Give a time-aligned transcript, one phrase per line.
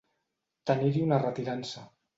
[0.71, 1.87] Tenir-hi una retirança.